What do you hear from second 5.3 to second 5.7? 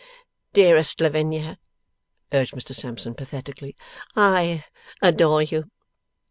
you.